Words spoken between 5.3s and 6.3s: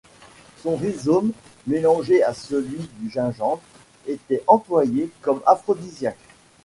aphrodisiaque.